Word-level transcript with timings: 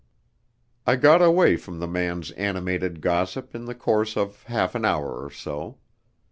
I 0.87 0.95
got 0.95 1.21
away 1.21 1.57
from 1.57 1.77
the 1.79 1.85
man's 1.85 2.31
animated 2.31 3.01
gossip 3.01 3.53
in 3.53 3.65
the 3.65 3.75
course 3.75 4.17
of 4.17 4.41
half 4.45 4.73
an 4.73 4.83
hour 4.83 5.21
or 5.23 5.29
so. 5.29 5.77